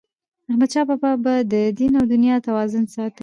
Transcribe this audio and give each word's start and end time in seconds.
احمدشاه 0.49 0.85
بابا 0.89 1.11
به 1.23 1.33
د 1.51 1.53
دین 1.79 1.93
او 1.99 2.05
دنیا 2.13 2.35
توازن 2.47 2.85
ساته. 2.93 3.19